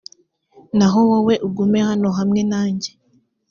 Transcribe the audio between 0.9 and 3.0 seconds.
wowe, ugume hano hamwe nanjye;